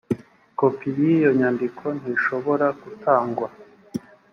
kopi 0.59 0.87
yiyo 0.97 1.29
nyandiko 1.39 1.85
ntishobora 1.99 2.67
gutangwa. 2.81 3.47